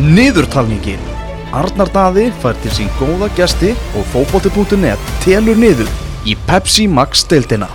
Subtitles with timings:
[0.00, 1.00] Niðurtalningin
[1.52, 5.90] Arnar Daði fær til sín góða gesti og fótbolti.net telur niður
[6.24, 7.68] í Pepsi Max deildina.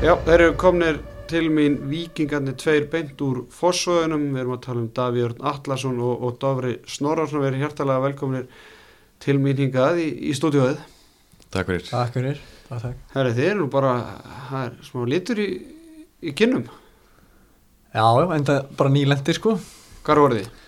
[0.00, 4.82] Já, þeir eru komnir til mín vikingarnir tveir beint úr Fossvöðunum, við erum að tala
[4.82, 8.44] um Davíörn Allarsson og, og Dofri Snorarsson, við erum hjartalega velkomnir
[9.22, 10.78] til mín hingað í, í stúdíóið.
[11.54, 11.88] Takk fyrir.
[11.90, 12.18] Takk
[13.14, 13.94] fyrir, þeir eru nú bara,
[14.50, 15.48] það er smá litur í,
[16.22, 16.66] í kinnum.
[17.90, 19.56] Já, já, en það er bara nýlendi sko.
[20.06, 20.62] Hvar voru þið?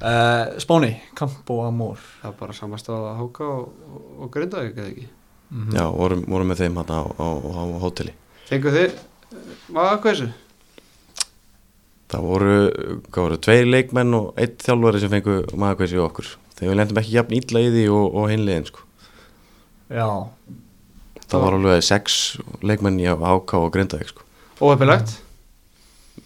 [0.00, 2.00] Uh, Spáni, Campo Amor.
[2.22, 5.06] Það er bara samast á að háka og, og, og grinda ekki, eða ekki.
[5.50, 8.14] Mm Já, vorum, vorum með þeim hérna á, á, á hóteli.
[8.46, 8.98] Fengu þið,
[9.70, 10.30] hvað þessu?
[12.10, 12.54] Það voru,
[13.06, 16.30] hvað voru, tveir leikmenn og einn þjálfari sem fengu maðurkvæsi í okkur.
[16.56, 18.86] Þegar við lendum ekki jafn ítla í því og, og hinliðin, sko.
[19.90, 20.08] Já,
[21.30, 22.14] Það var alveg sex
[22.66, 24.24] leikmenn í áká og grindaðik, sko.
[24.66, 25.12] Óhefilegt?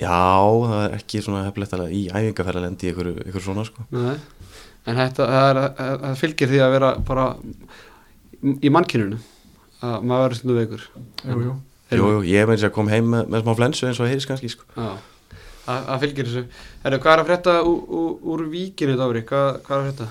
[0.01, 0.17] Já,
[0.65, 3.85] það er ekki svona hefðilegt að í æfingarferða lendi í ykkur, ykkur svona, sko.
[3.93, 4.17] Nei.
[4.89, 5.61] En þetta, það, er,
[6.01, 7.27] það fylgir því að vera bara
[8.65, 9.21] í mannkynunu,
[9.85, 10.89] að maður verður stundu veikur.
[11.29, 11.55] jú, jú.
[11.93, 14.51] Jú, jú, ég meins að kom heim með, með smá flensu eins og heyrðis kannski,
[14.55, 14.65] sko.
[14.75, 14.95] Já,
[15.67, 16.45] það, fylgir þessu.
[16.85, 19.25] Herru, hvað er að frétta úr, úr, úr víkinu, Dóri?
[19.29, 20.09] Hvað, hvað er að frétta?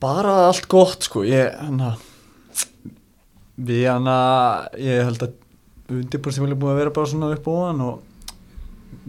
[0.00, 1.92] Bara allt gott sko, ég, hana,
[3.60, 4.18] við hana,
[4.80, 5.38] ég held að
[5.90, 8.06] undirbúrstímil er búin að vera bara svona upp á hann og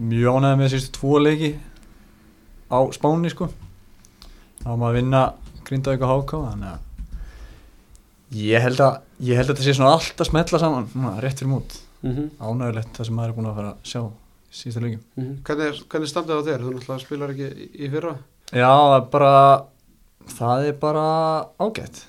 [0.02, 1.52] mjög ánægði með sístu tvo leiki
[2.72, 3.50] á Spáni sko.
[4.62, 5.22] Þá maður að vinna
[5.68, 6.88] grindaðið og háká, þannig að
[8.42, 11.40] ég held að, ég held að þetta sé svona allt að smetla saman, svona, rétt
[11.42, 11.78] fyrir mút.
[12.02, 12.30] Mm -hmm.
[12.42, 14.02] Ánægilegt það sem maður er búin að fara að sjá
[14.52, 15.04] sísta leikum.
[15.46, 16.62] Hvernig, er- hvernig standið á þér?
[16.62, 18.16] Þú náttúrulega spilar ekki í, í fyrra.
[18.52, 19.64] Já, það er bara
[20.28, 21.06] það er bara
[21.60, 22.06] ágætt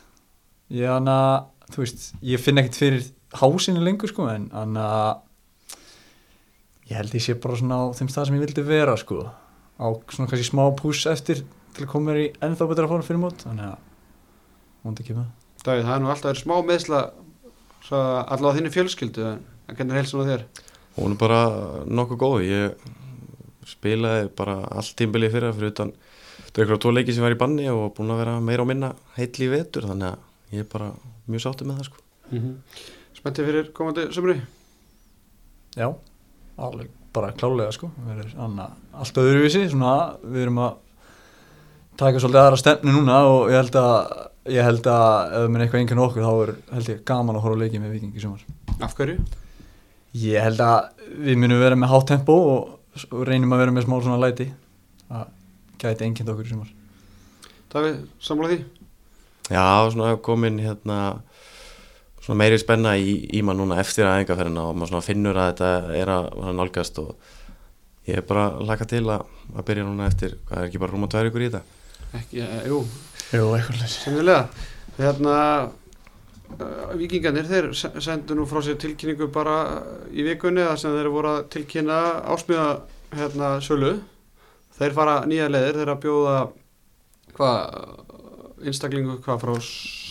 [0.71, 3.05] ég hann að, þú veist ég finn ekkert fyrir
[3.41, 5.19] hásinu lengur sko en hann að
[6.91, 9.23] ég held ég sé bara svona á þeim stað sem ég vildi vera sko
[9.81, 11.43] á svona kannski smá pús eftir
[11.75, 13.79] til að koma mér í ennþá betra form fyrir mót þannig að
[14.85, 15.31] múndi ekki með
[15.63, 17.01] Davíð, það er nú alltaf smá meðsla
[17.87, 20.45] svo allavega þinni fjölskyldu en hvernig er heilsun á þér?
[20.97, 21.41] Hún er bara
[21.87, 22.87] nokkuð góð ég
[23.71, 27.39] spilaði bara allt tímbilið fyrir fyrir utan það er eitthvað tvo leiki sem var í
[27.41, 30.73] banni og búin að vera meira og minna heill í vetur þannig að ég er
[30.73, 30.91] bara
[31.31, 32.03] mjög sáttu með það sko
[32.33, 32.55] Mm -hmm.
[33.13, 34.41] Spenntið fyrir komandi sömri?
[35.77, 35.95] Já,
[36.57, 40.75] alveg bara klálega sko við erum anna, allt öðruvísi svona við erum að
[41.97, 45.83] taka svolítið aðra stefnu núna og ég held að ég held að ef mér eitthvað
[45.83, 48.45] einhvern okkur þá er held ég gaman að horfa á leikið með vikingi sumar.
[48.83, 49.19] Af hverju?
[50.23, 52.71] Ég held að við munum vera með hátt tempo og,
[53.09, 54.49] og reynum að vera með smá svona læti.
[55.13, 55.29] Að
[55.83, 56.73] gæti einnkjönd okkur í sumar.
[57.73, 58.59] Davíð, sammála því?
[59.53, 60.99] Já, svona komin hérna
[62.23, 65.71] svona meiri spenna í, í maður núna eftir aðeingaferðina og maður svona finnur að þetta
[65.99, 67.15] er að nálgast og
[68.07, 70.95] ég er bara að laka til að, að byrja núna eftir, hvað er ekki bara
[70.95, 71.81] rúma tvær ykkur í þetta?
[72.19, 72.83] Ekki, e, jú,
[73.33, 74.49] Jú, eitthvað semnilega.
[74.99, 75.37] Hérna,
[76.61, 79.83] uh, vikingarnir, þeir se- sendu nú frá sér tilkynningu bara
[80.13, 82.01] í vikunni þar sem þeir voru að tilkynna
[82.35, 82.67] ásmíða
[83.17, 83.95] hérna sölu.
[84.79, 86.37] Þeir fara nýja leiðir, þeir að bjóða
[87.37, 87.59] hvað,
[88.67, 89.53] einstaklingu hvað frá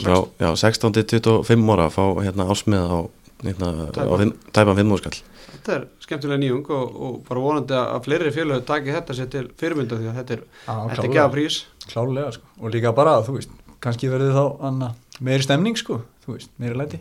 [0.01, 2.99] Já, já 16-25 ára að fá hérna ásmiða á,
[3.43, 4.19] hérna, á Tæpan.
[4.21, 5.21] fimm- tæpan 5 skall
[5.51, 9.43] Þetta er skemmtilega nýjung og, og bara vonandi að fleiri félög taki þetta sér til
[9.59, 11.57] fyrirmynda því að þetta er, þetta er gefa prís.
[11.91, 13.49] Klálega sko og líka bara, þú veist,
[13.83, 14.91] kannski verður þá anna,
[15.21, 16.99] meiri stemning sko, þú veist, meiri læti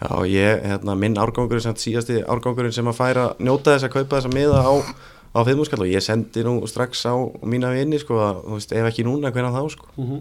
[0.00, 4.16] Já, ég, hérna, minn árgangurinn sem síðasti árgangurinn sem að færa njóta þess að kaupa
[4.16, 4.72] þess að miða á,
[5.36, 7.12] á 5 skall og ég sendi nú strax á
[7.44, 10.20] mína vini sko að, þú veist, ef ekki núna hvernig þá sko Mm -hmm.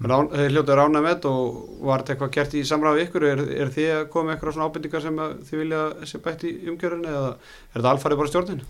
[0.00, 3.72] Rán, þeir hljóta rána með og var þetta eitthvað gert í samræðu ykkur er, er
[3.74, 7.26] þið að koma eitthvað svona ábyrningar sem að þið vilja sé bætt í umgjörunni eða
[7.34, 8.62] er þetta alfarið bara stjórnin?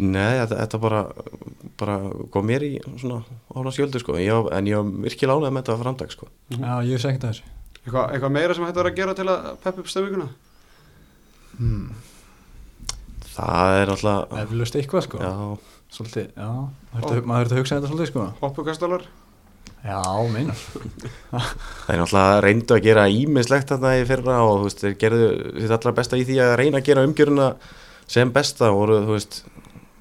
[0.00, 1.02] Nei, þetta, þetta bara,
[1.82, 1.96] bara
[2.32, 2.70] kom mér í
[3.02, 3.18] svona
[3.52, 7.02] ána skjöldu sko ég, en ég var virkilega ánægð með þetta framdag sko Já, ég
[7.04, 7.50] segjað þessu
[7.82, 10.28] Eitthvað, eitthvað meira sem hægt var að gera til að peppa upp stemminguna?
[11.58, 11.90] hmm.
[13.34, 15.32] Það er alltaf Eflaust eitthvað sko Já,
[15.92, 16.48] Svolítið, já,
[16.96, 19.04] maður þurfti- að hugsa þetta svolítið sko Hoppukastalar?
[19.82, 19.98] Já,
[20.30, 20.58] meinar
[21.32, 25.30] það er náttúrulega reyndu að gera ímislegt þarna í fyrra og þú veist, þeir gerðu
[25.56, 27.48] sitt allra besta í því að reyna að gera umgjöruna
[28.12, 28.70] sem besta.
[28.70, 29.40] Og voru, þú veist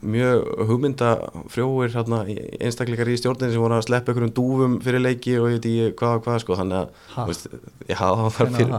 [0.01, 2.21] mjög hugmyndafrjóir hérna,
[2.61, 6.39] einstakleikar í stjórnin sem voru að sleppa einhverjum dúfum fyrir leiki og ekki hvað hvað
[6.45, 7.45] sko, þannig að Ha, veist,
[7.85, 8.73] já, það var fyrir,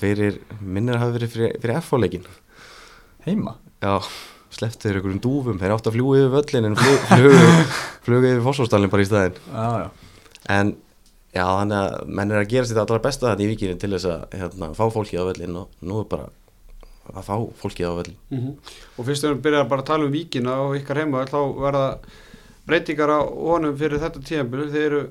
[0.00, 2.24] fyrir minnir að hafa verið fyrir, fyrir F-leikin
[3.26, 3.56] heima?
[3.84, 3.98] Já,
[4.56, 7.68] slepptu þeir einhverjum dúfum, þeir átt að fljúi yfir völlin en flug, flugu,
[8.08, 10.05] flugu yfir fósfórstallin bara í staðin Já, já
[10.48, 10.72] en
[11.34, 13.90] já, þannig að menn er að gera sér þetta allra besta þetta í vikinu til
[13.96, 16.28] þess að hérna, fá fólkið á völlin og nú er bara
[17.12, 18.54] að fá fólkið á völlin Mhm.
[18.98, 21.86] Og fyrst þegar við byrjar bara að tala um víkina og ykkar heima þá verða
[22.66, 25.02] breytingar á honum fyrir þetta tíðanbíl þeir eru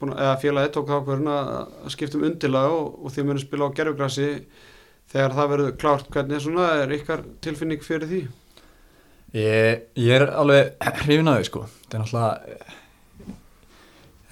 [0.00, 3.44] búin að, eða félagið tók þá hverjum að skipta um undirlag og, og þið munum
[3.44, 4.30] spila á gerfugrassi
[5.12, 8.22] þegar það verður klárt hvernig svona er ykkar tilfinning fyrir því?
[9.34, 10.74] Ég, ég er alveg
[11.04, 11.62] hrifin að þau sko.
[11.84, 12.82] Þetta er náttúrulega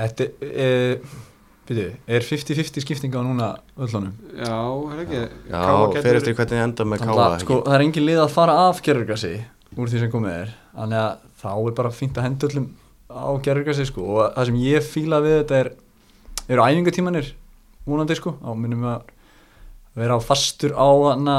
[0.03, 1.01] Þetta er,
[1.69, 4.57] byrju, er 50-50 skipting á núna öllunum Já,
[4.93, 5.21] er ekki?
[5.53, 8.57] Já, getur- fer eftir hvernig enda með káa sko, það er engin lið að fara
[8.69, 9.33] af gerurgrassi
[9.77, 10.51] úr því sem komið er.
[10.77, 11.13] Þannig að
[11.43, 12.67] þá er bara fínt að henda öllum
[13.13, 15.71] á gerurgrassi sko og það sem ég fíla við þetta er
[16.53, 17.31] eru æfingatímanir
[17.87, 18.35] vonandi sko.
[18.43, 21.37] Á minnum við að vera á fastur á hana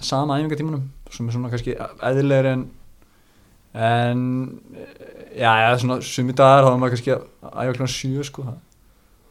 [0.00, 2.64] sama æfingatímanum sem er svona kannski eðlilegri en
[3.74, 4.20] en
[5.34, 8.46] já, já, svona sumi dagar þá er maður kannski að æfa klána sjö sko.
[8.46, 8.60] Það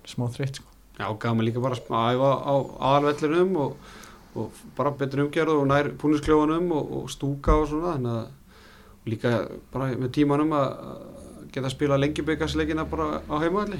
[0.03, 0.67] er smá þreytt sko.
[0.99, 2.53] Já, gaman líka bara að æfa á
[2.89, 3.93] aðalvellinum og,
[4.35, 8.27] og bara betur umgerð og nær púniskljóðunum og, og stúka og svona þannig að
[8.99, 9.35] og líka
[9.73, 10.67] bara með tímanum að
[11.53, 13.79] geta að spila lengjubikarsleikina bara á heimavalli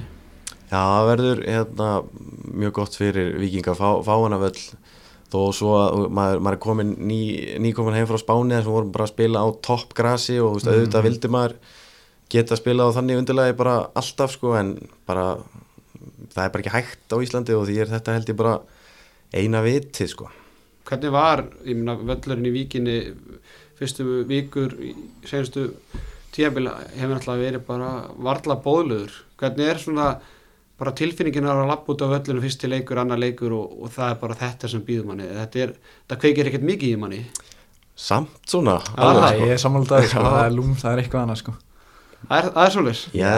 [0.69, 1.89] Já, það verður hérna,
[2.61, 4.63] mjög gott fyrir vikinga að fá, fá hana völl
[5.29, 7.19] þó svo að maður, maður er komin ný,
[7.61, 10.39] ný komin heim frá Spáni þess að við vorum bara að spila á topp grasi
[10.41, 11.55] og veist, auðvitað vildi maður
[12.29, 14.75] geta að spila á þannig undirlagi bara alltaf sko en
[15.09, 15.27] bara
[16.33, 18.57] það er bara ekki hægt á Íslandi og því er þetta held ég bara
[19.33, 20.29] eina viti sko
[20.89, 22.93] Hvernig var, ég meina, völlurinn í víkinni
[23.77, 24.95] fyrstu vikur í
[25.29, 25.67] senstu
[26.33, 29.13] tíabila hefur náttúrulega verið bara varla bóðluður.
[29.37, 30.07] Hvernig er svona
[30.81, 34.15] bara tilfinningin að lappa út á völlurinn fyrst til leikur, annar leikur og, og það
[34.15, 35.29] er bara þetta sem býður manni.
[35.37, 37.21] Þetta, er, þetta kveikir ekkert mikið í manni.
[37.99, 39.47] samt svona alveg, Það sko.
[39.53, 40.23] er sammála sko, Já.
[40.25, 41.53] það er lúm, það er eitthvað annað sko
[42.27, 43.03] Það er, er svolítið.
[43.15, 43.29] Já,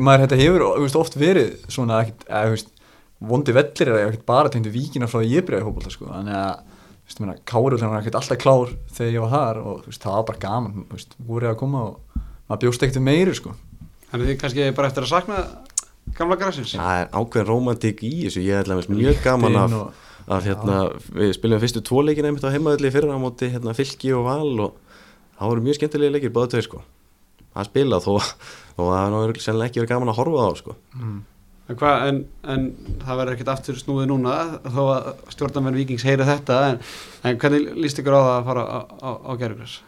[0.00, 2.70] maður þetta hefur þú veist, oft verið svona ekkit, eða, þú veist,
[3.24, 6.08] vondi vellir er ekkert bara tengdu víkina frá því ég byrjaði í fótbolta sko.
[6.10, 9.84] þannig að þú veist, meina, Kári var ekkert alltaf klár þegar ég var þar og
[9.84, 12.18] þú veist, það var bara gaman þú veist, voru að koma og
[12.48, 13.54] maður bjóst ekkert meiri sko.
[14.10, 15.38] Þannig þið kannski bara eftir að sakna
[16.16, 16.74] gamla græsins.
[16.76, 20.02] það er ákveðin romantík í þessu ég ætla að mjög gaman af, og,
[20.36, 20.80] af hérna,
[21.16, 24.66] við spilum fyrstu tvo leikina einmitt á heimaðalli fyrir á móti hérna, fylki og val
[24.68, 24.76] og
[25.38, 26.82] það voru mjög skemmtilegi leikir báða tveir sko
[27.54, 30.76] að spila þó, að það er sennilega ekki verið gaman að horfa á sko.
[30.98, 31.22] Mm,
[31.64, 32.64] En, hva, en, en
[33.00, 34.34] það verður ekkert aftur snúið núna
[34.68, 36.82] þó að stjórnarmenn vikings heyra þetta en,
[37.24, 39.78] en hvernig líst ykkur á það að fara á, á, á gerðugræs?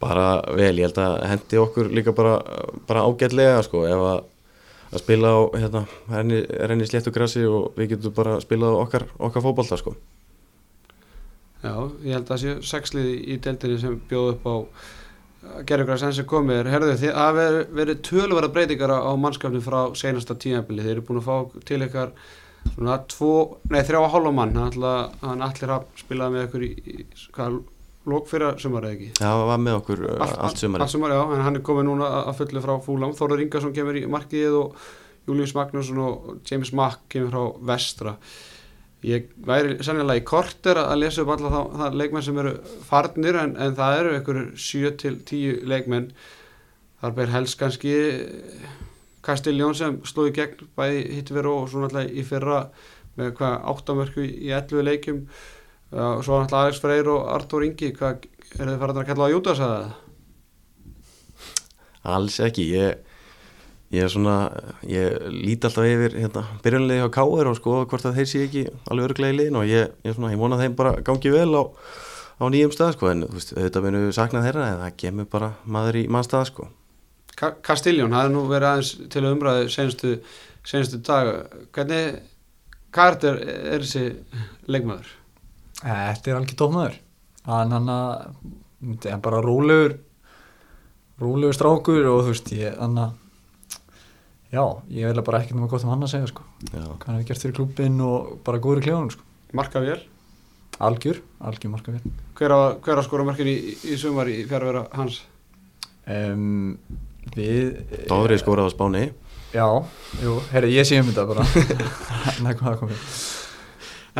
[0.00, 2.38] bara vel, ég held að hendi okkur líka bara,
[2.88, 4.22] bara ágætlega sko ef að,
[4.94, 6.38] að spila á hérna, renni,
[6.70, 9.92] renni sléttu grassi og við getum bara að spila á okkar, okkar fótbolta sko.
[11.60, 11.74] Já,
[12.06, 14.54] ég held að það séu sexlið í deildinni sem bjóð upp á
[15.68, 16.70] gerðugræs enn sem komið er.
[16.74, 20.84] Herðu þið að veri, verið tölverða breytingar á mannskapni frá seinasta tímabili.
[20.84, 22.14] Þeir eru búin að fá til ykkar
[22.74, 23.34] svona tvo,
[23.72, 24.56] nei þrjá að hálfa mann.
[24.60, 24.88] Hann
[25.24, 27.60] hann allir að spilaði með ykkur í, í hvað,
[28.10, 29.10] lók fyrir sumar eða ekki?
[29.20, 32.08] Það var með okkur uh, allt, sumari Allt sumar, já, en hann er komið núna
[32.20, 34.86] að- fullu frá Fúlam Þórar Ingarsson kemur í markið og
[35.28, 38.14] Július Magnússon og James Mack kemur frá Vestra
[39.06, 42.52] ég væri sennilega í korter að lesa upp alla þá, það leikmenn sem eru
[42.88, 46.10] farnir en, en það eru ykkur 7 til 10 leikmenn
[47.00, 47.94] þar ber helst kannski
[49.24, 52.60] Kastiljón sem stóði gegn bæði hittveru og svo náttúrulega í fyrra
[53.20, 55.24] með hvað áttamörku í 11 leikjum
[55.90, 59.32] og svo náttúrulega Alex Freyr og Artur Ingi hvað er þið farað að kalla á
[59.34, 59.98] Júdas að það?
[62.16, 63.00] alls ekki ég,
[63.90, 64.34] ég er svona
[64.86, 67.48] ég líti alltaf yfir hérna, byrjunlegi á K.R.
[67.50, 70.30] og skoða hvort að þeir sé ekki alveg örglega í liðin og ég, ég, svona,
[70.34, 71.62] ég vona að þeim bara gangi vel á,
[72.38, 75.28] á nýjum stað sko en þú veist, auðvitað munum við sakna þeirra en það kemur
[75.32, 76.68] bara maður í mannstað sko
[77.40, 80.10] Ka- Kastiljón, það er nú verið aðeins til umræðu senstu,
[80.68, 81.30] senstu dag
[81.74, 82.20] hvernig
[82.94, 83.38] kart er,
[83.74, 84.02] er þessi
[84.70, 85.08] leikmaður?
[85.80, 86.98] Þetta er alveg tókmaður
[87.48, 88.10] hann hann að
[88.80, 89.94] þetta er bara rólegur
[91.20, 93.16] rólegur strákur og þú veist ég hann að
[94.50, 96.46] já, ég vil bara ekkert náma gott um hann að segja sko.
[96.72, 99.26] Hann hefur gert fyrir klubbin og bara góður í kljóðunum sko.
[99.56, 100.00] Markavél?
[100.80, 104.86] algjör, algjör marka vel Hver að, hver að skora markin í, í sumar í fjárvera
[104.96, 105.20] hans?
[106.08, 106.78] um,
[107.36, 109.02] við Dóri skoraði á Spáni.
[109.52, 109.66] Já,
[110.22, 111.44] jú, herri, ég sé um þetta bara.
[112.44, 113.28] Nei, hvað það kom fyrir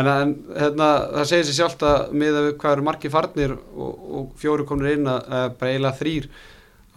[0.01, 4.05] En, en hérna, það segir sér sjálft að miða við hvað eru marki farnir og,
[4.21, 6.29] og fjóru komnir inn að að bara eiginlega þrýr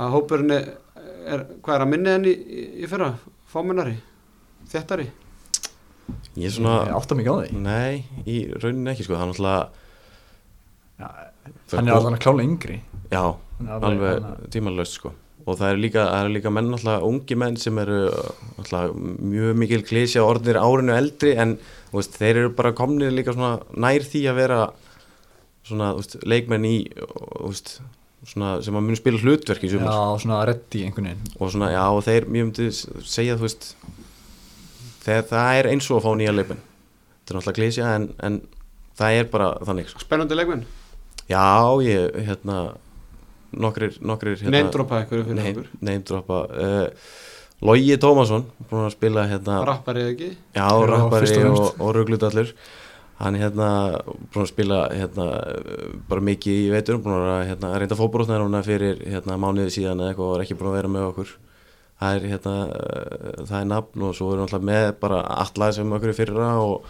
[0.04, 0.68] að hópurinn er,
[1.26, 2.34] er hvað er að minni enn í,
[2.84, 3.12] í, fyrra?
[3.54, 3.96] Fámennari?
[4.72, 5.08] Þéttari?
[6.36, 9.34] Ég er svona Ég átta mikið á því Nei, í rauninni ekki sko, það er
[9.34, 9.64] náttúrulega
[11.00, 11.08] Já,
[11.68, 12.78] Það hann er alveg klálega yngri
[13.14, 13.24] Já,
[13.80, 15.14] alveg hann- tímanlaust sko
[15.44, 17.98] og það er líka, er líka menn alltaf ungi menn sem eru
[18.62, 21.58] alltaf mjög mikil klísja orðnir árinu eldri en
[21.90, 24.60] þú veist, þeir eru bara komnir líka svona nær því að vera
[25.68, 27.74] svona þú veist, leikmenn í þú veist,
[28.28, 31.34] svona, sem að munu spila hlutverk í Já, sumar svona reddi einhvern veginn.
[31.40, 33.68] Og svona, já, og þeir, ég myndi segja, þú veist
[35.04, 36.64] þegar það er eins og að fá nýja leikmenn.
[36.64, 38.40] Þetta er náttúrulega klísja en, en
[39.00, 40.04] það er bara þannig sko.
[40.04, 40.66] Spennandi leikmenn?
[41.32, 41.44] Já,
[41.86, 42.58] ég, hérna
[43.54, 45.70] nokkrir, nokkrir hérna, Neymdropa ykkur fyrir okkur.
[45.86, 47.10] Neymdropa uh,
[47.64, 50.30] Logi Tómasson búin að spila hérna Rappari eða ekki?
[50.56, 52.56] Já, Já, rappari og og, fremst.
[53.20, 53.70] Hann hérna
[54.34, 55.28] búin að spila hérna
[56.10, 60.14] bara mikið í veitur búin að hérna, reynda fótbrótnar núna fyrir hérna mánuði síðan eða
[60.14, 61.34] eitthvað og er ekki búin að vera með okkur.
[62.04, 62.56] Það er hérna
[63.48, 66.50] það er nafn og svo erum við alltaf með bara allar sem okkur er fyrra
[66.64, 66.90] og,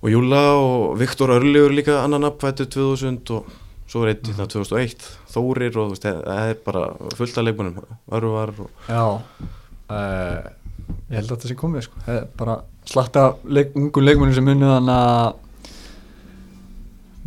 [0.00, 3.52] og Júla og Viktor Örljur líka annan nafn fættu 2000 og
[3.88, 7.78] svo er einn hérna 2001 Þórir og það er bara fullt af leikmunum
[8.18, 9.04] Örvar og Já
[9.88, 10.40] uh,
[11.08, 12.00] Ég held að þetta sé komið sko.
[12.06, 12.56] Það bara
[12.88, 15.44] slatta leik, ungu leikmennir sem munu þannig að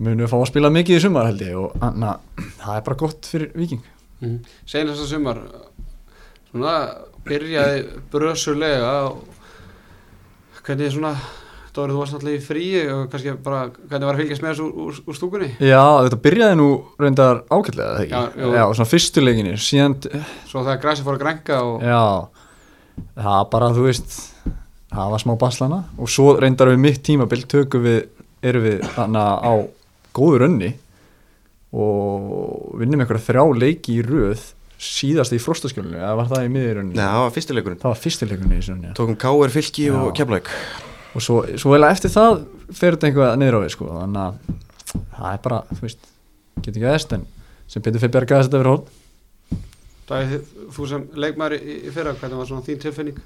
[0.01, 3.01] munu fá að spila mikið í sumar held ég og þannig að það er bara
[3.03, 3.83] gott fyrir viking
[4.21, 4.39] mm.
[4.69, 5.43] Seinast að sumar
[6.51, 6.73] Svona
[7.27, 9.21] byrjaði brösulega og
[10.61, 11.13] Hvernig svona
[11.71, 14.65] Dóri, þú varst náttúrulega í fríi og kannski bara hvernig var að fylgjast með þessu
[14.65, 15.47] úr, úr, úr stúkunni?
[15.63, 16.65] Já, þetta byrjaði nú
[16.99, 18.49] reyndar ágætlega eða Já, ekki jú.
[18.57, 19.95] Já, svona fyrstu leikinir síðan,
[20.49, 22.01] Svo þegar græsi fór að grænka og já
[23.15, 24.17] það bara, þú veist
[24.91, 28.01] það var smá baslana og svo reyndar við mitt tímabil tökum við
[28.43, 29.53] erum við þannig á
[30.15, 30.71] góður önni
[31.71, 34.49] og vinnum einhverja þrjá leiki í röð
[34.81, 36.95] síðast í frostaskjölinu, eða var það í miðjörunni?
[36.97, 39.53] Nei, það var fyrstileikurinn Það var fyrstileikunni í svona, Tókum K.R.
[39.53, 39.93] Fylki Já.
[39.99, 40.49] og Keflavík
[41.11, 42.39] og svo, svo vel eftir það
[42.73, 46.09] fer þetta einhvað niður á við, sko þannig að það er bara, þú veist
[46.57, 47.27] getur ekki aðeins, en
[47.71, 48.89] sem betur fyrir bjargaði þetta verið hólp
[50.11, 50.43] Er
[50.75, 53.21] þú sem leikmaður í, í fyrra, hvernig var svona þín tilfinning?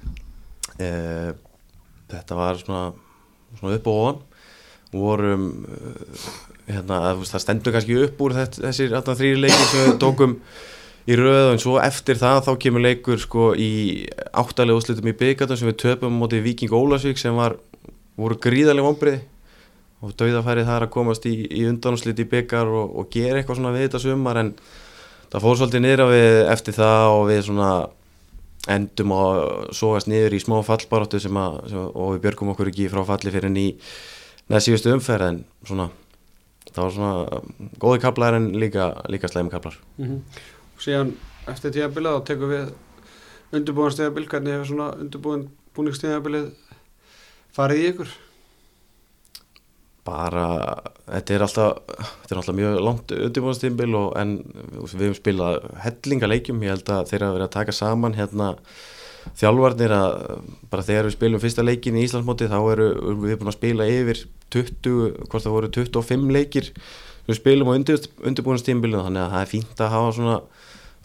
[0.78, 1.32] eh,
[2.06, 2.84] Þetta var svona,
[3.58, 4.22] svona upp og ofan
[4.94, 6.24] vorum eh,
[6.70, 10.36] hérna, að, það stendur kannski upp úr þess, þessir þrýri leikir sem við tókum
[11.06, 13.70] í röð en svo eftir það þá kemur leikur sko í
[14.34, 17.58] áttalega úrslitum í byggatum sem við töpum móti Viking Ólasvík sem var,
[18.18, 19.20] voru gríðarlega vonbriði
[20.04, 23.60] og dauðafærið það er að komast í, í undanúslit í byggar og, og gera eitthvað
[23.60, 24.50] svona við þetta sumar en
[25.32, 27.70] það fór svolítið niður á við eftir það og við svona
[28.76, 29.36] endum að
[29.78, 33.02] sogast niður í smá fallbaróttu sem að, sem, að- og við björgum okkur ekki frá
[33.06, 33.66] falli fyrir ný
[34.50, 35.88] neða síðustu umferð en svona
[36.72, 37.40] það var svona
[37.82, 40.20] góði kaplar en líka, líka slæmi kaplar Mm
[40.76, 41.14] Og síðan
[41.48, 42.66] eftir tíðabilið þá tekum við
[43.56, 46.50] undirbúin stíðabil, hvernig hefur svona undirbúin búningstíðabilið
[47.56, 48.10] farið í ykkur?
[50.06, 50.46] Bara,
[51.10, 54.36] þetta er alltaf þetta er alltaf mjög langt undirbúinastímbil og en
[54.86, 58.52] við höfum spilað hellinga leikjum, ég held að þeir hafa verið að taka saman hérna
[59.36, 60.12] þjálfarnir að
[60.70, 62.86] bara þegar við spilum fyrsta leikin í Íslandsmóti þá eru
[63.24, 64.22] við búin að spila yfir
[64.54, 69.42] 20, hvort það voru 25 leikir sem við spilum á undir, undirbúinastímbilinu þannig að það
[69.42, 70.36] er fínt að hafa svona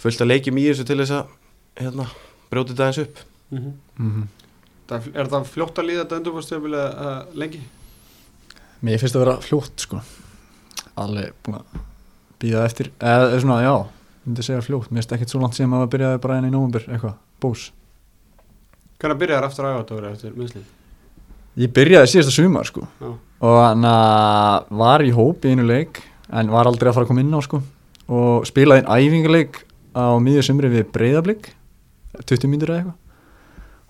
[0.02, 1.34] fullt af leikjum í þessu til þess að
[1.82, 2.06] hérna,
[2.54, 4.28] brjóti þetta eins upp Mm Mhm.
[4.88, 7.60] það, er það fljótt að líða þetta undirbúin stíðabilið uh, lengi?
[8.82, 10.00] Mér finnst það að vera fljótt sko.
[11.02, 11.82] Alveg búin að
[12.42, 13.76] býða eftir eða svona, já,
[14.26, 14.90] myndi segja fljótt.
[14.90, 17.70] Mér finnst ekkert svo langt sem að byrjaði bara enn í nóvumber eitthvað, bús
[19.02, 20.66] Hvernig byrjaðar aftur að æfa þetta eftir minnslið?
[21.62, 22.84] Ég byrjaði síðasta sumar sko.
[23.02, 23.10] Já.
[23.42, 27.10] og hann að var í hóp í einu leik en var aldrei að fara að
[27.10, 27.62] koma inn á sko.
[28.12, 29.58] Og spilaði einn æfingarleik
[29.98, 31.50] á miðju sumri við breyðablík
[32.22, 32.98] 20 mínútur eða eitthvað.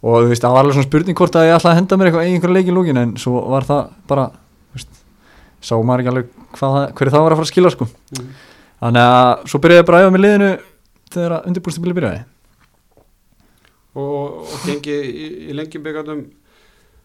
[0.01, 2.09] Og þú veist, það var alveg svona spurning hvort að ég ætlaði að henda mér
[2.09, 4.25] eitthvað í einhverju leik í lúkin en svo var það bara
[5.61, 7.87] sá maður ekki alveg hvað, það- hverju það var að fara að skila sko.
[8.17, 8.29] Mm.
[8.81, 10.51] þannig að svo byrjaði ég bara að æfa með liðinu
[11.11, 12.21] þegar að undirbúrstabili byrjaði.
[13.91, 16.21] Og, og gengi í, í lengjum byggandum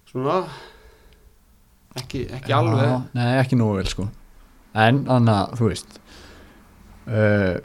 [0.06, 0.36] svona
[1.98, 2.84] ekki, ekki alveg.
[2.86, 4.06] Já, Nei, ekki nógu vel sko.
[4.76, 5.96] En þannig að, þú veist
[7.08, 7.56] uh,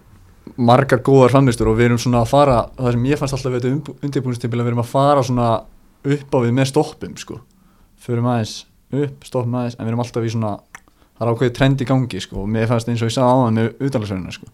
[0.57, 3.65] Margar góðar framvistur og við erum svona að fara Það sem ég fannst alltaf við
[3.67, 5.49] þetta undirbúinstibil að við erum að fara svona
[6.15, 7.37] upp á við með stoppum sko.
[8.01, 8.55] Förum aðeins
[8.89, 10.55] upp, stoppum aðeins En við erum alltaf í svona
[11.21, 13.57] Það er ákveðið trend í gangi sko Og mér fannst eins og ég sagði áðan
[13.59, 14.47] með utalagsverðina sko.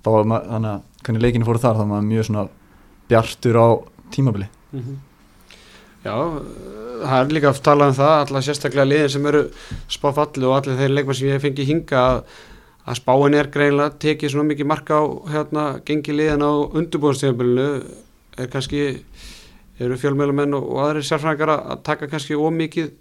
[0.00, 2.44] Þá var maður, þannig að hvernig leikinu fóru þar þá var maður mjög svona
[3.10, 3.68] bjartur á
[4.14, 4.48] tímabili.
[4.72, 4.96] Mhm.
[6.06, 6.40] Já, uh,
[7.02, 9.42] það er líka að tala um það allar sérstaklega liðin sem eru
[9.92, 12.20] spáfalli og allir þeir leikmenn sem ég fengi hinga að,
[12.86, 15.04] að spáin er greinlega tekið svona mikið marka á
[15.34, 17.66] hérna gengi liðin á undurbúðanstíðanbölinu
[18.38, 18.84] er kannski
[19.82, 22.94] eru fjölmjölumenn og, og aðrir sérfræðingar að taka kannski ómikið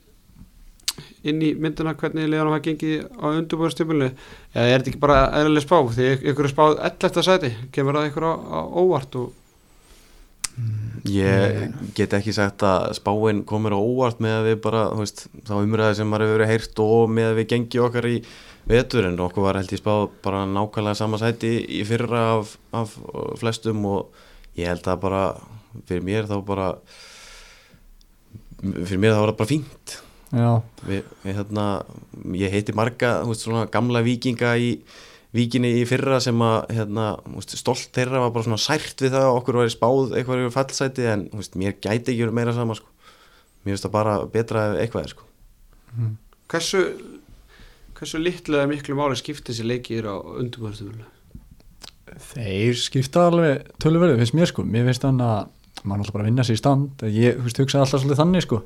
[1.31, 5.65] inn í myndina hvernig liðanum hafa gengið á undurbúðarstöfulinu eða er þetta ekki bara eðlileg
[5.65, 5.77] spá?
[5.95, 7.25] Því ykkur er spáð 11.
[7.29, 7.51] sæti.
[7.75, 9.33] Kemur það ykkur á, á óvart og
[11.05, 15.57] Ég get ekki sagt að spáin komur á óvart með að við bara, veist, þá
[15.57, 18.15] umræði sem maður hefur verið heyrt og með að við gengi okkar í
[18.69, 22.95] vetur en okkur var held ég spáð bara nákvæmlega sama sæti í fyrra af, af
[23.41, 24.23] flestum og
[24.57, 25.21] ég held að bara
[25.85, 26.71] fyrir mér þá bara
[28.63, 29.97] fyrir mér þá var það bara fínt
[30.33, 31.65] Já, við, við, hérna,
[32.33, 34.71] ég heiti marga þú veist, svona gamla vikinga í
[35.35, 39.13] víkinni í fyrra sem að hérna, þú veist, stolt þeirra var bara svona sært við
[39.13, 42.37] það að okkur væri spáð eitthvað yfir fallsæti en þú veist, mér gæti ekki verið
[42.39, 42.89] meira sama sko.
[43.63, 45.27] mér finnst það bara betra eitthvað er sko.
[46.49, 46.85] hversu
[47.95, 51.11] hversu litlega miklu máli skiptir þessi leikir á undurbúðarstöfulinu
[52.33, 54.63] þeir skipta alveg töluverðu, finnst mér sko.
[54.65, 57.05] Mér finnst þannig að maður náttúrulega bara vinna sér í stand.
[57.11, 58.59] Ég þú veist, hugsa alltaf svolítið þannig sko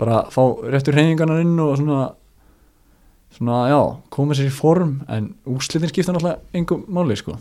[0.00, 0.42] bara fá
[0.72, 2.08] réttur hreyfingarnar inn og svona
[3.34, 3.80] svona, já,
[4.12, 7.36] koma sér í form en úslitin skipta náttúrulega engum máli sko,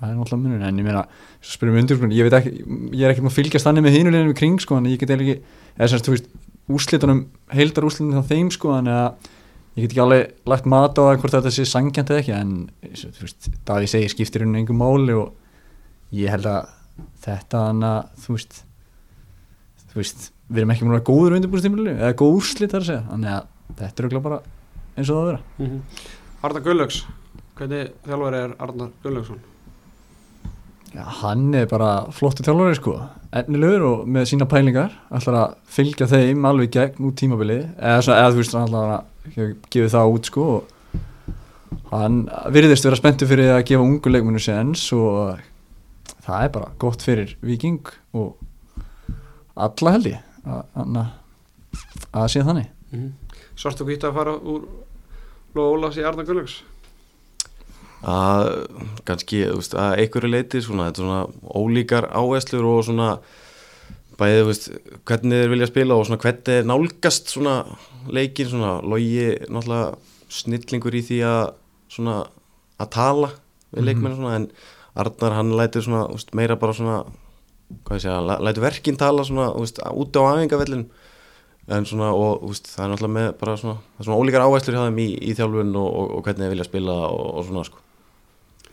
[0.00, 1.04] það er náttúrulega munur en ég meina,
[1.40, 2.52] svo spyrum við undir ég veit ekki,
[2.96, 5.12] ég er ekki maður að fylgjast þannig með hinuleginu við kring sko, en ég get
[5.14, 5.38] ekki,
[5.76, 6.30] eða semst, þú veist
[6.76, 9.32] úslitunum, heildar úslitunum þá þeim sko, þannig að
[9.76, 12.54] ég get ekki alveg lagt mat á það hvort þetta sé sangjant eða ekki en
[12.96, 16.72] þú veist, það ég segi skiptir henni engum máli og ég held að
[17.26, 18.62] þetta hann að þú veist
[19.92, 23.04] þú veist, við erum ekki múin að góður undirbúrstímili eða góð úrslit þar að segja.
[23.10, 24.40] Þannig að þetta er örugglega bara
[24.96, 25.40] eins og það að vera.
[25.58, 26.02] Mm -hmm.
[26.46, 27.04] Arnar Gullöks
[27.56, 29.38] hvernig þjálfari er Arnar Gullöksson?
[30.96, 32.94] Já, hann er bara flottu þjálfari sko.
[33.36, 38.30] Ennilegur og með sína pælingar ætlar að fylgja þeim alveg gegn út tímabili eða, eða
[38.30, 40.72] þú veist, hann ætlar að gefa það út sko og
[41.90, 42.22] hann
[42.54, 45.42] virðist vera spenntu fyrir að gefa ungu leikmennu séns og
[46.26, 48.36] það er bara gott fyrir viking og
[49.56, 51.06] alla held ég að, að,
[52.12, 53.12] að sé þannig Mm -hmm.
[53.56, 54.62] Svart og hvít að fara úr
[55.56, 56.62] Lóa Ólafs í Arnar Gullöks
[58.06, 58.68] að
[59.08, 61.26] kannski, þú veist, að einhverju leiti svona, þetta er svona
[61.56, 63.18] ólíkar áherslur og svona
[64.20, 64.68] bæðið, þú veist,
[65.08, 67.56] hvernig þeir vilja spila og svona hvernig þeir nálgast svona
[68.08, 69.96] leikin, svona logi náttúrulega
[70.28, 71.52] snillingur í því að
[71.88, 72.16] svona
[72.78, 73.28] að tala
[73.72, 73.86] við Mhm.
[73.86, 74.50] leikmennu svona en
[74.96, 77.04] Arnar hann lætur svona, veist, meira bara svona
[77.86, 80.84] hvað ég segja, læ- lætur verkinn tala svona, veist, út á æfingavellin
[81.76, 84.76] en svona, og veist, það er náttúrulega með bara svona, það er svona ólíkar áherslur
[84.76, 87.64] hjá þeim í, í þjálfun og, og, og hvernig þeir vilja spila og, og svona,
[87.66, 87.82] sko.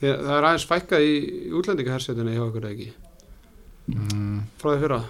[0.04, 1.14] Að Það er aðeins fækkað í
[1.58, 2.90] útlendingahersetunni hjá ykkur eða ekki?
[3.94, 4.40] Mm.
[4.62, 5.02] frá því fyrra?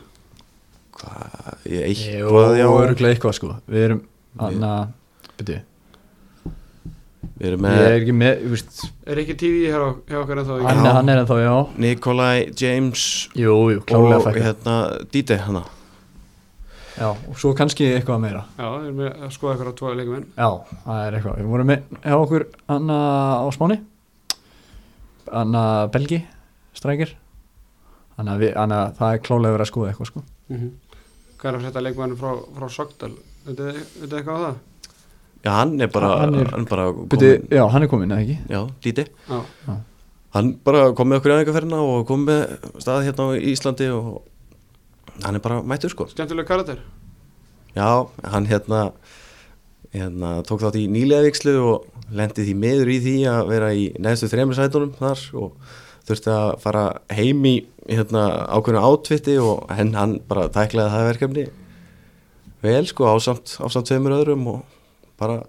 [0.93, 3.51] Hvað, ég eitthvað, já, öruglega eitthvað sko.
[3.73, 4.01] Við erum,
[4.39, 4.83] hann að
[5.39, 5.61] byrju,
[7.39, 8.81] við erum ég er með ekki með, þú veist.
[9.09, 11.55] Er ekki tíði hjá, hjá okkur en þá hann, er- hann er ennþá, já.
[11.85, 14.75] Nikolai James Jú, jú, og hérna
[15.11, 15.63] Dite hana.
[16.93, 18.43] Já, og svo kannski eitthvað meira.
[18.59, 20.49] Já, við erum með að skoða ykkur á tvoja leikumenn Já,
[20.85, 21.39] það er eitthvað.
[21.39, 23.79] Við vorum með hjá okkur hann á Spáni
[25.33, 26.19] hann að Belgi
[26.77, 27.15] strækir.
[28.17, 28.45] Hann að
[28.99, 30.23] það er klálega verið að skoða eitthvað sko.
[30.49, 30.71] Mm -hmm.
[31.41, 33.11] Hvað er að setja leikumenn frá, frá Sogdal?
[33.45, 34.55] Veitu veitu eitthvað á það?
[35.43, 38.37] Já, hann er bara, Hann er- hann bara komin, já, hann er komin, eða ekki?
[38.49, 39.41] já, Dite Já,
[40.33, 44.23] Hann bara kom með okkur í aðeinkaferna og kom með staði hérna á Íslandi og
[45.23, 46.07] hann er bara mættur sko.
[46.09, 46.79] Skemmtileg karakter.
[47.75, 48.93] Já, hann hérna
[49.93, 53.83] hérna tók þátt í nýlega vikslu og lendi því meður í því að vera í
[54.01, 55.51] neðstu þremur sætunum þar og
[56.07, 57.53] þurfti að fara heim í
[57.91, 58.23] hérna
[58.57, 61.45] ákveðinu átvitti og henn hann bara tæklaði það verkefni
[62.63, 64.63] vel sko ásamt, ásamt tveimur öðrum og
[65.23, 65.39] bara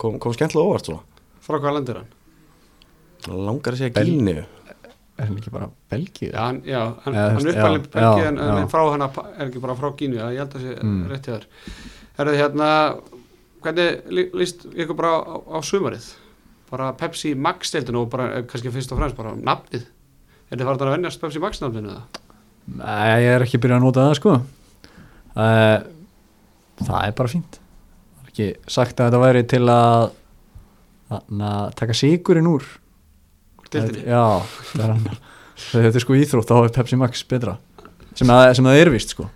[0.00, 1.04] kom, kom skemmtilega óvart svona
[1.42, 2.10] Frá hvað landir hann?
[3.28, 4.36] langar að segja Bel- gínu
[5.20, 6.30] Er hann ekki bara Belgi?
[6.32, 9.74] Já, hann, já, hann, Já, hann uppalinn belgi en, en frá hann er ekki bara
[9.78, 11.02] frá Gínu ég held að sé Mm.
[11.12, 11.44] rétt hjá þér
[12.18, 12.68] Herðu hérna
[13.62, 16.06] Hvernig lí- líst ykkur bara á, á sumarið?
[16.72, 19.84] Bara Pepsi Max deildinu og bara eh, kannski fyrst og fremst bara nafnið
[20.50, 22.20] Er þið farið að vennjast Pepsi Max nafninu það?
[22.80, 24.32] Nei, ég er ekki byrjað að nota það sko
[25.36, 25.78] uh,
[26.82, 27.61] Það er bara fínt Það
[28.32, 30.10] ekki sagt að þetta væri til að
[31.12, 32.64] að taka sigurinn úr.
[33.72, 34.04] Deildinni?
[34.08, 34.22] Já,
[34.72, 35.18] það er hann.
[35.62, 37.54] Þetta er sko íþrótt, þá er Pepsi Max betra.
[38.16, 39.26] Sem, að, sem það er vist sko.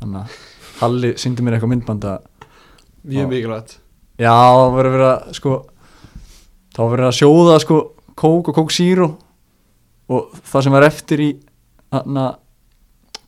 [0.00, 0.38] Þannig að
[0.82, 2.24] Halli syngdi mér eitthvað myndband að
[3.12, 3.76] Mjög mikilvægt.
[4.22, 5.52] Já, það verður verið að sko
[6.72, 7.78] þá verður að sjóða sko
[8.22, 9.08] kók og kók zero.
[10.12, 11.28] Og það sem var eftir í
[11.92, 12.26] hana,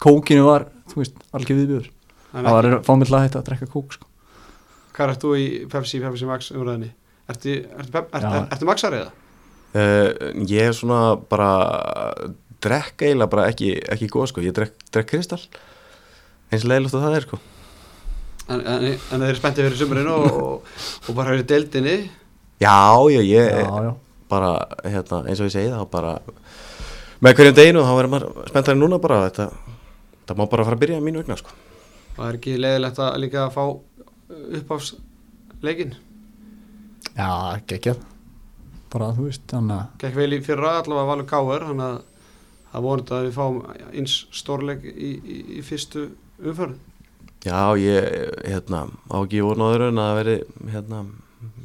[0.03, 1.87] kókinu var þú veist, algjör viðbjör
[2.35, 4.07] En það var ekki- að fá mig til að hætta að drekka kók sko.
[4.95, 6.91] Hvað ert þú í Pepsi, Pepsi Max umræðinni?
[7.33, 9.21] Ertu, ertu, ertu, ertu, ertu Maxarið það?
[9.75, 10.09] uh,
[10.51, 10.99] ég er svona
[11.31, 11.49] bara
[12.65, 15.43] drekka eiginlega bara ekki, ekki góð sko ég drekk, drekk kristall
[16.53, 17.41] eins leiðilegt og það er sko
[18.45, 20.73] En, en, en þeir eru spenntið fyrir sumurinn og, og,
[21.09, 21.95] og bara fyrir deildinni
[22.61, 22.75] Já,
[23.09, 23.93] já, ég já, já.
[24.29, 24.51] bara,
[24.85, 26.11] hérna, eins og ég segi það bara
[27.25, 29.47] með hverjum deginu þá verður maður spenntarinn núna bara þetta,
[30.29, 31.55] það má bara fara að byrja mínu vegna sko.
[32.19, 33.63] Það er ekki leiðilegt að líka að fá
[34.31, 35.95] uppáfsleikin
[37.15, 38.03] já, geggjað.
[38.95, 39.55] Bara þú veist,
[39.99, 42.03] Gekk vel í fyrra allavega valur káður þannig að
[42.75, 43.61] það vonandi að við fáum
[43.93, 46.09] eins stórleik í, í, í fyrstu
[46.43, 46.79] umförð
[47.45, 48.07] Já, ég,
[48.49, 50.37] hérna, á ekki voru náður en að veri,
[50.73, 51.03] hérna,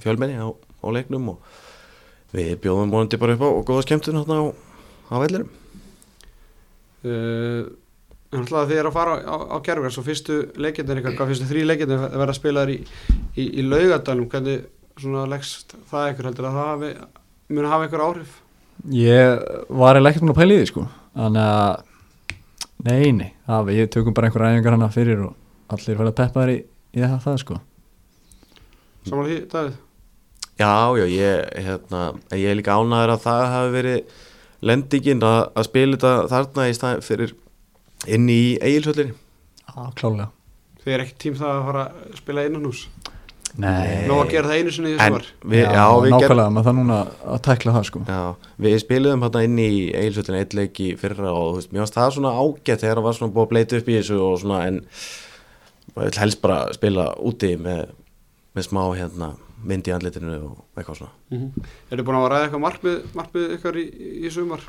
[0.03, 1.53] fjölmenni á, á leiknum og
[2.35, 4.45] við bjóðum vonandi bara upp á góða skemmtun hérna á,
[5.07, 5.53] á vellirum.
[7.07, 7.69] uh,
[8.29, 11.47] En alltaf þið eru að fara á, á gerfur svo fyrstu leikindin ykkar, hvað fyrstu
[11.49, 12.77] þrý leikindin verða að spila þær í,
[13.33, 14.67] í, í laugadalum hvernig
[15.01, 16.91] svona leggst það ykkur heldur að það hafi,
[17.49, 18.35] muni hafa ykkur áhrif?
[18.93, 19.41] Ég
[19.81, 20.85] var eiginlega ekkert að pæla í því sko.
[21.17, 21.81] Þannig að
[22.85, 26.61] nei, nei, það, við tökum bara einhver æfingar hana fyrir og allir verða peppaðir í,
[26.93, 27.59] í það, það sko.
[29.09, 29.83] Samanlega því, Davíð?
[30.59, 34.17] Já, já, ég, hérna, ég er líka ánæður að það hafi verið
[34.69, 37.37] lendingin að, að spila þetta þarna í staðin fyrir
[38.07, 39.15] inn í eigilsvöllinni.
[39.69, 40.29] Já, klálega
[40.79, 42.85] Þið er ekki tím það að fara að spila innan hús
[43.59, 46.53] Nei, Nó að gera það einu sinni í En sumar við, já, við gerðum, nákvæmlega,
[46.53, 46.99] maður það núna
[47.33, 48.19] að tækla það sko já,
[48.65, 52.13] við spiluðum hérna inn í eigilsvöllinni eitt leik í fyrra og veist, mér varst það
[52.15, 54.79] svona ágætt þegar það var svona búið að bleita upp í þessu og svona en
[55.95, 57.81] maður vil helst bara spila úti með,
[58.53, 59.31] með smá hérna
[59.65, 61.11] mynd í andlitinu og eitthvað svona.
[61.33, 61.73] mm -hmm.
[61.89, 63.85] Er þið búin að ræða eitthvað markmið, markmið ykkar í,
[64.23, 64.61] í sumar?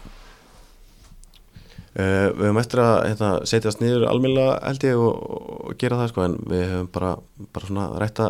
[1.90, 5.22] Uh, við höfum eftir að hérna, setjast niður almennilega held ég og,
[5.66, 7.08] og gera það sko en við höfum bara,
[7.50, 8.28] bara svona rætta,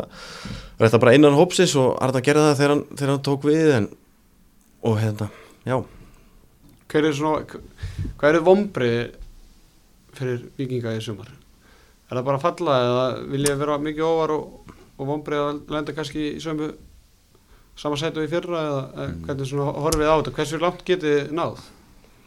[0.81, 3.85] rætta bara innan hópsins og Arna gerði það þegar hann, þegar hann tók við en,
[4.89, 5.27] og hérna,
[5.61, 5.75] já
[6.89, 7.59] Hver er svona,
[8.17, 8.97] hvað eru vombrið
[10.17, 11.29] fyrir vikinga í sumar?
[12.09, 13.03] Er það bara að falla eða
[13.35, 16.71] vil ég vera mikið ofar og, og vombrið að lenda kannski í sömu
[17.77, 19.21] sama sætu í fyrra eða mm.
[19.29, 20.35] hvernig svona horfið á þetta?
[20.39, 21.61] Hversu langt getið náð?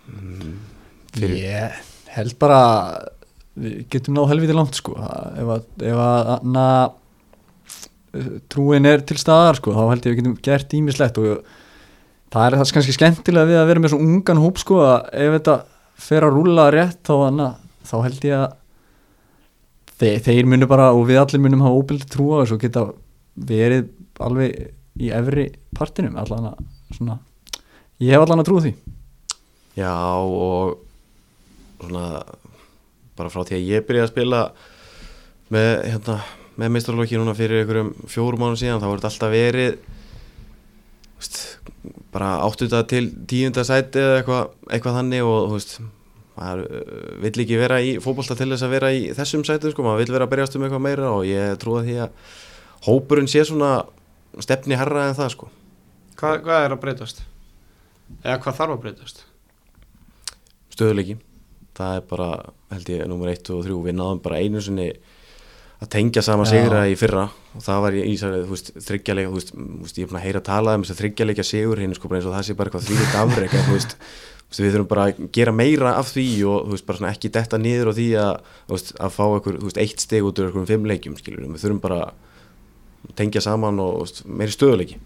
[0.07, 0.73] Fyrir-
[1.23, 1.83] Ég
[2.15, 2.61] held bara
[3.55, 4.97] við getum náð helviti langt sko.
[4.99, 6.67] Ef að, ef að na,
[8.53, 11.45] trúin er til staðar sko þá held ég að við getum gert ímislegt og
[12.35, 15.35] það er það kannski skemmtilega við að vera með svona ungan hóp sko að ef
[15.39, 15.57] þetta
[16.05, 17.49] fer að rúla rétt þá, na,
[17.87, 18.47] þá held ég að
[19.99, 22.87] þeir, þeir munu bara og við allir munum hafa óbildi trú á þessu og geta
[23.35, 23.91] verið
[24.23, 27.19] alveg í efri partinum allan að svona
[28.03, 28.75] ég hef allan að trú því.
[29.79, 30.77] Já og
[31.89, 32.07] svona
[33.19, 34.41] bara frá því að ég byrjaði að spila
[35.55, 36.17] með, hérna,
[36.61, 39.77] með meistarlokki núna fyrir einhverjum fjórum mánu síðan þá voru þetta alltaf verið
[41.19, 41.43] veist,
[42.15, 45.77] bara áttuta til tíunda sæti eða eitthvað, eitthvað þannig og þú veist
[46.35, 49.85] maður uh, vill ekki vera í fótbolta til þess að vera í þessum sætu sko,
[49.87, 52.33] maður vill vera að berjast um eitthvað meira og ég trúi því að
[52.89, 53.77] hópurinn sé svona
[54.43, 55.53] stefni herra en það sko
[56.15, 57.25] Hvað, hvað er að breytast?
[58.23, 59.25] Eða hvað þarf að breytast?
[60.75, 61.17] stöðuleiki
[61.75, 62.29] það er bara,
[62.75, 64.91] held ég, nummer 1 og 3 við náðum bara einu sinni
[65.83, 67.27] að tengja saman sigra í fyrra.
[67.55, 70.43] Og það var í Ísarið, þú veist, þryggjalega þú veist, ég er búin að heyra
[70.43, 72.71] að tala um þess að þryggjalega sigur hinn, sko, bara eins og það sé bara
[72.71, 73.97] eitthvað þvílitt afrek, en þú veist,
[74.55, 77.59] við þurfum bara að gera meira af því og þú veist, bara svona ekki detta
[77.59, 80.49] niður á því að, þú veist, að fá einhver, þú veist, eitt steg út úr
[80.49, 85.01] einhverjum fimm leikjum, skilur við þurfum bara að tengja saman og, þú veist, meiri stöðuleiki,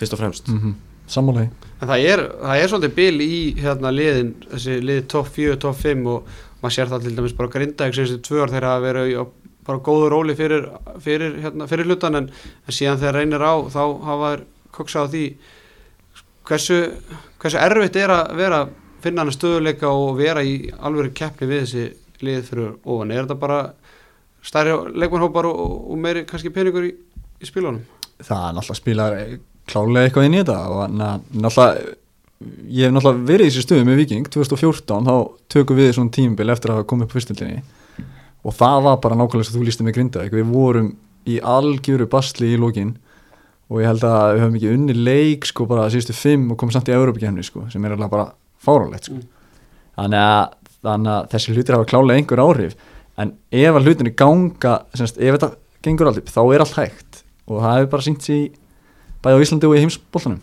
[0.00, 0.50] fyrst og fremst.
[0.50, 0.74] Mm -hmm.
[1.12, 1.50] Sammálegi
[1.82, 5.78] En það er, það er svolítið bil í hérna liðin, þessi liði topp 4, topp
[5.82, 8.68] 5 og maður sér það til dæmis bara grinda ekki sem þessi tvö ár þegar
[8.70, 9.24] að vera í, á
[9.66, 10.68] bara góðu róli fyrir,
[11.02, 12.28] fyrir, hérna, fyrir hlutan en,
[12.66, 14.44] en síðan þegar reynir á þá hafa þær
[14.74, 15.24] koksað á því
[16.48, 16.78] hversu,
[17.42, 18.62] hversu erfitt er að vera
[19.02, 21.86] finna hann stöðuleika og vera í alveg keppni við þessi
[22.22, 23.62] lið fyrir ofan, er þetta bara
[24.46, 26.92] stærri leikmannhópar og, og, meiri kannski peningur í,
[27.42, 27.82] í spilunum?
[28.22, 29.16] það er náttúrulega spilar
[29.70, 31.98] klálega eitthvað inn í þetta og náttúrulega
[32.72, 35.14] ég hef náttúrulega verið í þessu stöðu með Viking 2014 þá
[35.54, 37.62] tökum við svona tímabil eftir að hafa komið upp fyrstöldinni
[38.42, 40.92] og það var bara nákvæmlega sem þú lísti með grinda við vorum
[41.30, 42.96] í algjöru basli í lókin
[43.72, 46.74] og ég held að við höfum ekki unni leik sko bara síðustu fimm og komum
[46.74, 49.18] samt í Európa-kemni sko sem er alveg bara fárálegt sko.
[49.18, 49.28] Mm.
[49.98, 52.76] þannig, að, þannig að þessi hlutir hafa klálega einhver áhrif.
[53.20, 55.52] En ef að hlutinni ganga semst, ef þetta
[55.84, 57.22] gengur aldrei þá er allt hægt.
[57.48, 58.44] Og það hefur bara sínt sér
[59.22, 60.40] bæði á Íslandi og í heimsbóltanum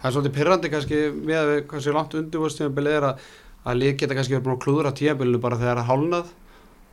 [0.00, 3.24] Það er svolítið pyrrandi kannski með að við kannski langt undirbúrstíðanbilið er að,
[3.68, 6.30] að lið geta kannski verið búin að klúðra tíðanbilinu bara þegar það er hálnað.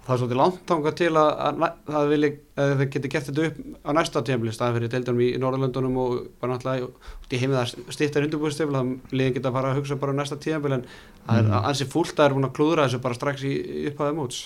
[0.07, 2.11] Það er svolítið langt tanga til að, að, að,
[2.59, 3.55] að þau geti gert þetta upp
[3.87, 6.87] á næsta tíðanbili staðan fyrir deildunum í, í Norðurlöndunum og bara náttúrulega
[7.31, 10.39] í heimið það stýttar undirbúrstíðanbili þannig liðin geta að fara að hugsa bara um næsta
[10.43, 10.85] tíðanbili en
[11.27, 11.47] það er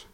[0.02, 0.11] Mm.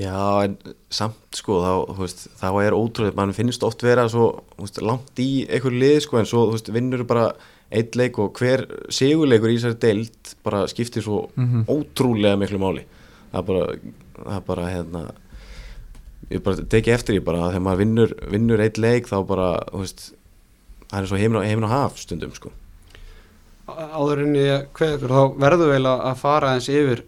[0.00, 0.54] Já, en
[0.94, 4.28] samt sko þá, veist, þá er ótrúlega mann finnst oft vera svo
[4.60, 7.32] veist, langt í einhver lið sko en svo veist, vinnur bara
[7.70, 11.66] eitt leik og hver sigurleikur í þessari deild bara skiptir svo Mhm.
[11.70, 12.84] ótrúlega miklu máli
[13.32, 13.66] það er bara,
[14.24, 15.02] það er bara hérna
[16.30, 19.50] ég bara teki eftir því bara að þegar maður vinnur, vinnur eitt leik þá bara,
[19.72, 20.12] þú veist
[20.90, 22.50] það er svo heimin og, heimin og haf stundum sko
[23.70, 27.04] áður en ég kveð ykkur þá verður vel að fara eins yfir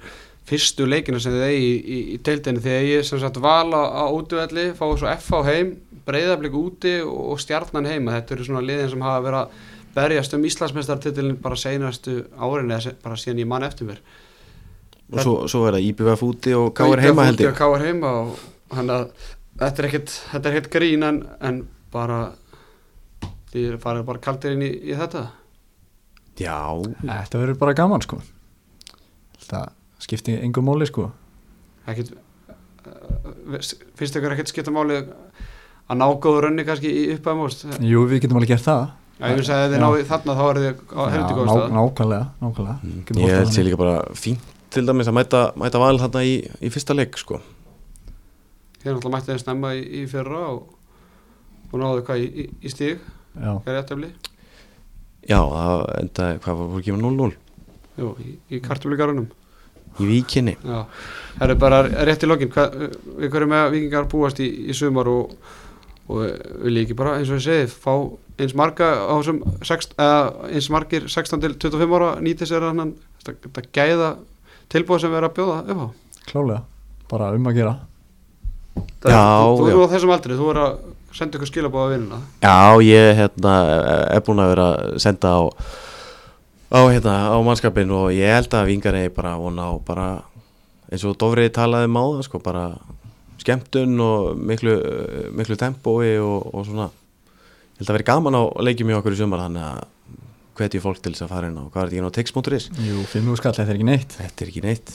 [0.48, 2.62] fyrstu leikina sem þið eigi í, í, í deildinni.
[2.64, 5.74] Þegar ég sem sagt val á, á útvelli fáið svo FH heim
[6.06, 8.16] breyðablík úti og stjarnan heima.
[8.18, 12.94] Þetta eru svona liðin sem hafa verið að berjast um Íslandsmeistartitilin bara seinastu árin eða
[13.04, 14.00] bara síðan ég mann eftir mér.
[15.12, 17.54] Og svo, svo er það IBVF úti og Káir heima held ég.
[17.56, 18.40] Káar heima og
[18.72, 19.10] hann að
[19.60, 21.60] þetta er ekkit, þetta er ekkit grín en, en
[21.92, 22.22] bara
[23.52, 25.26] þið farið bara kaldir inn í, í þetta.
[26.40, 26.56] Já,
[27.04, 28.22] Þetta verður bara gaman sko.
[29.44, 29.68] Það
[30.02, 31.08] skipti engum móli sko.
[31.90, 33.58] Ekkit uh,
[33.98, 38.40] finnst ykkur ekkit skipta máli að ná góðu rönni kannski í uppæðumóst Jú, við getum
[38.40, 38.82] alveg gert það.
[39.22, 39.82] Ég finnst að ef þið Já.
[39.84, 43.34] náðu þarna þá eru þið á Já, heldur ná, góð stað Nákvæmlega, nákvæmlega Getum ég
[43.38, 46.94] held sér líka bara fínt til dæmis að mæta, mæta val þarna í, í fyrsta
[46.96, 47.42] leik sko.
[48.80, 50.62] Þið náttúrulega mættið þeim snemma í, í fyrra og,
[51.68, 53.02] og náðu hvað í, í, í stíg
[53.36, 54.10] Já, er þetta efli?
[55.28, 57.36] Já, það endaði, hvað var fór ekki með 0-0
[58.00, 59.28] Jú, í, í kartufligarunum
[60.00, 60.54] í víkinni.
[60.64, 60.84] Já,
[61.38, 62.76] það er bara rétt í lokin hvað,
[63.18, 65.34] við hverju með að vikingar búast í, í sumar og,
[66.08, 66.22] og
[66.64, 67.94] vil ég ekki bara eins og ég segi fá
[68.42, 72.94] eins marga á þessum sext, eða, eins margir 16 til 25 ára nýti sér hann
[73.22, 74.10] þetta, gæða
[74.72, 75.88] tilbúið sem við erum að bjóða upp á.
[76.32, 76.62] Klálega
[77.12, 77.74] Bara um að gera.
[79.02, 79.24] Það- Já,
[79.58, 80.76] þú, eru á þessum aldri, þú er að
[81.12, 83.54] senda ykkur skilabóða að vinna Já, ég hérna,
[84.16, 85.40] er búin að vera að senda á,
[86.72, 90.08] á, hérna, á mannskapin og ég held að vingar eigi bara vona á bara
[90.92, 92.64] eins og Dofrið talaði um á það sko, bara
[93.42, 94.74] skemmtun og miklu,
[95.36, 96.88] miklu tempói og, og svona.
[97.76, 99.88] Ég held að vera gaman á leikjum í okkur í sumar þannig að
[100.58, 103.06] hvetju fólk til þess að fara inn á hvað er þetta ekki ná tix.is Jú,
[103.08, 104.18] fimm úr skall, þetta er ekki neitt.
[104.20, 104.92] Þetta er ekki neitt.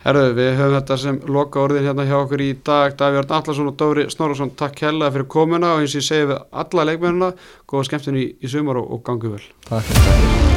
[0.00, 3.76] Herðu, við höfum þetta sem loka orðin hérna hjá okkur í dag Davíðarn Allarsson og
[3.80, 7.34] Dóri Snorarsson takk hella fyrir komuna og eins og ég segi við alla leikmennina
[7.68, 9.44] góða skemmtun í, í sumar og, og gangu vel.
[9.68, 10.49] Takk, takk